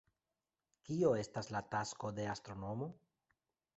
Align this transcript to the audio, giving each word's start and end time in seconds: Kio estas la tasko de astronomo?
Kio 0.87 1.11
estas 1.23 1.51
la 1.57 1.63
tasko 1.75 2.13
de 2.21 2.27
astronomo? 2.33 2.89